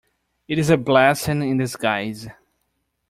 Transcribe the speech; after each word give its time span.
It 0.47 0.57
is 0.57 0.71
a 0.71 0.77
blessing 0.77 1.43
in 1.43 1.57
disguise. 1.59 2.27